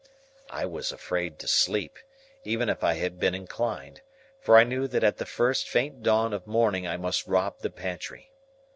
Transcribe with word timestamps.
I 0.49 0.65
was 0.65 0.91
afraid 0.91 1.37
to 1.37 1.47
sleep, 1.47 1.99
even 2.43 2.69
if 2.69 2.83
I 2.83 2.93
had 2.95 3.19
been 3.19 3.35
inclined, 3.35 4.01
for 4.39 4.57
I 4.57 4.63
knew 4.63 4.87
that 4.87 5.03
at 5.03 5.17
the 5.17 5.27
first 5.27 5.69
faint 5.69 6.01
dawn 6.01 6.33
of 6.33 6.47
morning 6.47 6.87
I 6.87 6.97
must 6.97 7.27
rob 7.27 7.59
the 7.59 7.69
pantry. 7.69 8.31